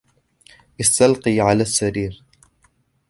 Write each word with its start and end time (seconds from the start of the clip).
استلقى 0.79 1.39
على 1.41 1.61
السرير. 1.63 2.23